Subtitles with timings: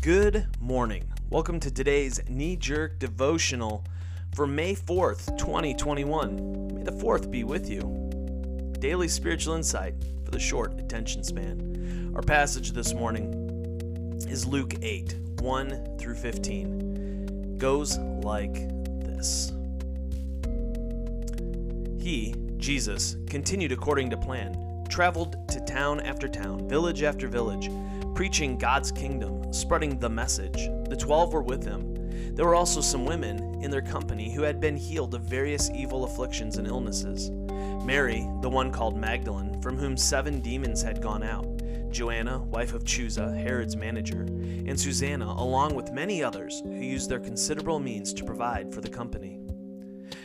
[0.00, 1.12] Good morning.
[1.28, 3.84] Welcome to today's knee jerk devotional
[4.32, 6.72] for May 4th, 2021.
[6.72, 8.70] May the 4th be with you.
[8.78, 9.94] Daily spiritual insight
[10.24, 12.12] for the short attention span.
[12.14, 17.56] Our passage this morning is Luke 8, 1 through 15.
[17.58, 18.54] Goes like
[19.00, 19.52] this
[22.00, 27.68] He, Jesus, continued according to plan, traveled to town after town, village after village
[28.18, 30.68] preaching God's kingdom, spreading the message.
[30.88, 32.34] The twelve were with him.
[32.34, 36.02] There were also some women in their company who had been healed of various evil
[36.02, 37.30] afflictions and illnesses.
[37.84, 41.46] Mary, the one called Magdalene, from whom seven demons had gone out,
[41.92, 47.20] Joanna, wife of Chuza, Herod's manager, and Susanna, along with many others who used their
[47.20, 49.38] considerable means to provide for the company.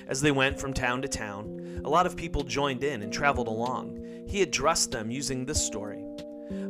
[0.07, 3.49] As they went from town to town, a lot of people joined in and traveled
[3.49, 4.25] along.
[4.27, 6.02] He addressed them using this story.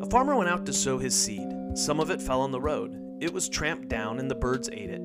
[0.02, 1.48] A farmer went out to sow his seed.
[1.76, 3.00] Some of it fell on the road.
[3.20, 5.02] It was tramped down, and the birds ate it.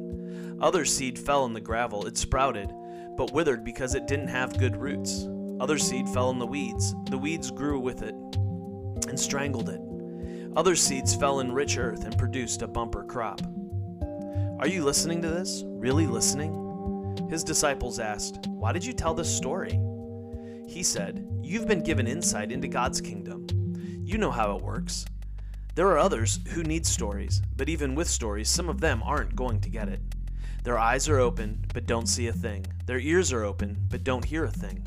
[0.61, 2.07] Other seed fell in the gravel.
[2.07, 2.73] It sprouted,
[3.17, 5.29] but withered because it didn't have good roots.
[5.61, 6.95] Other seed fell in the weeds.
[7.11, 8.15] The weeds grew with it
[9.09, 9.81] and strangled it.
[10.57, 13.41] Other seeds fell in rich earth and produced a bumper crop.
[14.61, 15.63] Are you listening to this?
[15.67, 17.27] Really listening?
[17.31, 19.81] His disciples asked, Why did you tell this story?
[20.67, 23.47] He said, You've been given insight into God's kingdom.
[24.09, 25.05] You know how it works.
[25.75, 29.61] There are others who need stories, but even with stories, some of them aren't going
[29.61, 30.01] to get it.
[30.65, 32.65] Their eyes are open, but don't see a thing.
[32.87, 34.83] Their ears are open, but don't hear a thing.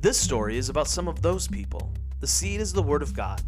[0.00, 1.92] This story is about some of those people.
[2.18, 3.40] The seed is the Word of God.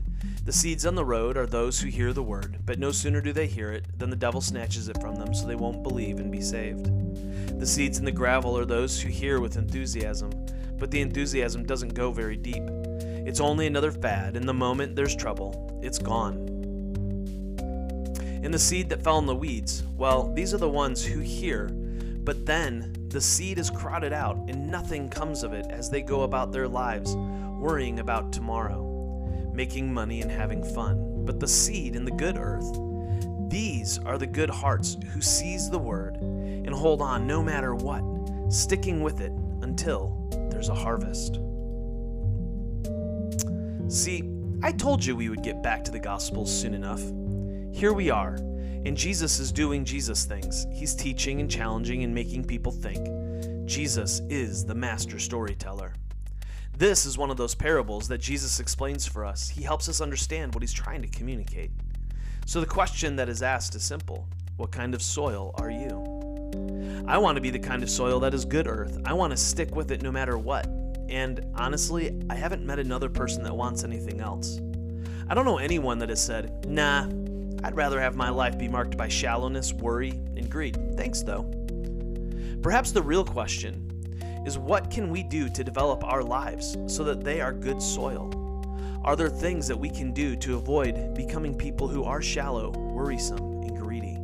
[0.44, 3.32] The seeds on the road are those who hear the Word, but no sooner do
[3.32, 6.30] they hear it than the devil snatches it from them so they won't believe and
[6.30, 7.58] be saved.
[7.58, 10.30] The seeds in the gravel are those who hear with enthusiasm,
[10.78, 12.62] but the enthusiasm doesn't go very deep.
[13.30, 16.34] It's only another fad, and the moment there's trouble, it's gone.
[18.42, 21.68] And the seed that fell in the weeds, well, these are the ones who hear,
[21.68, 26.22] but then the seed is crowded out, and nothing comes of it as they go
[26.22, 28.82] about their lives, worrying about tomorrow,
[29.54, 31.24] making money and having fun.
[31.24, 32.76] But the seed in the good earth,
[33.48, 38.02] these are the good hearts who seize the word and hold on no matter what,
[38.52, 39.30] sticking with it
[39.62, 41.38] until there's a harvest.
[43.90, 44.22] See,
[44.62, 47.02] I told you we would get back to the Gospels soon enough.
[47.76, 50.64] Here we are, and Jesus is doing Jesus things.
[50.72, 53.04] He's teaching and challenging and making people think.
[53.66, 55.92] Jesus is the master storyteller.
[56.78, 59.48] This is one of those parables that Jesus explains for us.
[59.48, 61.72] He helps us understand what he's trying to communicate.
[62.46, 67.04] So the question that is asked is simple What kind of soil are you?
[67.08, 69.00] I want to be the kind of soil that is good earth.
[69.04, 70.68] I want to stick with it no matter what.
[71.10, 74.60] And honestly, I haven't met another person that wants anything else.
[75.28, 77.08] I don't know anyone that has said, nah,
[77.64, 80.96] I'd rather have my life be marked by shallowness, worry, and greed.
[80.96, 81.42] Thanks, though.
[82.62, 83.86] Perhaps the real question
[84.46, 88.30] is what can we do to develop our lives so that they are good soil?
[89.04, 93.62] Are there things that we can do to avoid becoming people who are shallow, worrisome,
[93.62, 94.18] and greedy?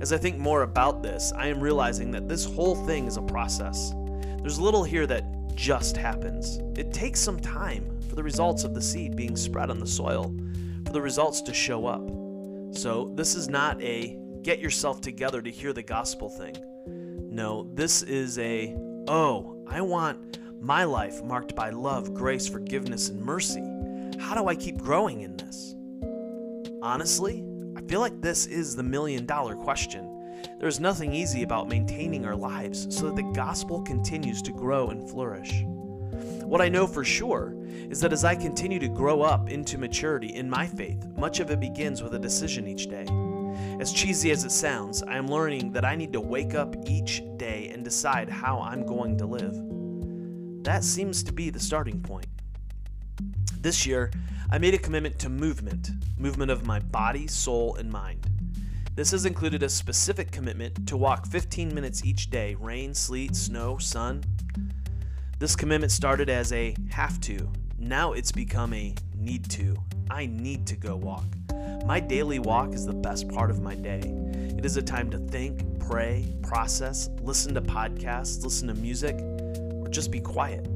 [0.00, 3.22] As I think more about this, I am realizing that this whole thing is a
[3.22, 3.94] process.
[4.40, 5.24] There's little here that
[5.56, 6.58] just happens.
[6.78, 10.32] It takes some time for the results of the seed being spread on the soil,
[10.84, 12.06] for the results to show up.
[12.76, 16.56] So, this is not a get yourself together to hear the gospel thing.
[17.34, 18.76] No, this is a,
[19.08, 23.64] oh, I want my life marked by love, grace, forgiveness, and mercy.
[24.20, 25.74] How do I keep growing in this?
[26.82, 27.44] Honestly,
[27.76, 30.15] I feel like this is the million dollar question.
[30.58, 35.08] There's nothing easy about maintaining our lives so that the gospel continues to grow and
[35.08, 35.62] flourish.
[36.42, 37.54] What I know for sure
[37.90, 41.50] is that as I continue to grow up into maturity in my faith, much of
[41.50, 43.06] it begins with a decision each day.
[43.80, 47.22] As cheesy as it sounds, I am learning that I need to wake up each
[47.36, 49.54] day and decide how I'm going to live.
[50.64, 52.26] That seems to be the starting point.
[53.60, 54.10] This year,
[54.50, 58.26] I made a commitment to movement movement of my body, soul, and mind.
[58.96, 63.76] This has included a specific commitment to walk 15 minutes each day, rain, sleet, snow,
[63.76, 64.24] sun.
[65.38, 67.46] This commitment started as a have to.
[67.78, 69.76] Now it's become a need to.
[70.10, 71.26] I need to go walk.
[71.84, 74.00] My daily walk is the best part of my day.
[74.56, 79.88] It is a time to think, pray, process, listen to podcasts, listen to music, or
[79.90, 80.66] just be quiet.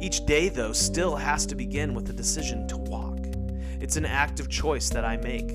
[0.00, 3.20] Each day, though, still has to begin with the decision to walk.
[3.80, 5.52] It's an active choice that I make.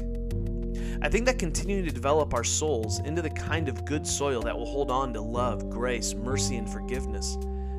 [1.00, 4.58] I think that continuing to develop our souls into the kind of good soil that
[4.58, 7.38] will hold on to love, grace, mercy, and forgiveness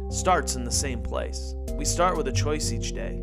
[0.09, 1.55] starts in the same place.
[1.73, 3.21] We start with a choice each day.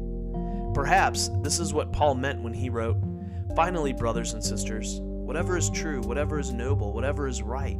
[0.74, 2.98] Perhaps this is what Paul meant when he wrote,
[3.56, 7.78] Finally, brothers and sisters, whatever is true, whatever is noble, whatever is right,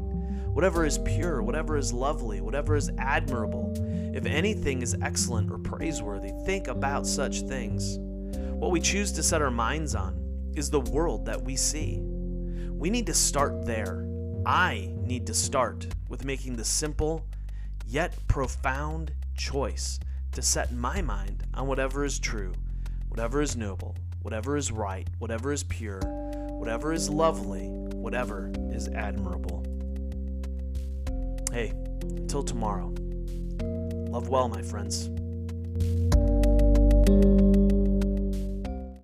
[0.54, 3.74] whatever is pure, whatever is lovely, whatever is admirable,
[4.16, 7.98] if anything is excellent or praiseworthy, think about such things.
[8.54, 10.25] What we choose to set our minds on
[10.56, 12.00] is the world that we see.
[12.02, 14.08] We need to start there.
[14.46, 17.26] I need to start with making the simple
[17.88, 20.00] yet profound choice
[20.32, 22.54] to set my mind on whatever is true,
[23.10, 26.00] whatever is noble, whatever is right, whatever is pure,
[26.50, 29.64] whatever is lovely, whatever is admirable.
[31.52, 31.70] Hey,
[32.02, 32.94] until tomorrow,
[34.10, 35.10] love well, my friends.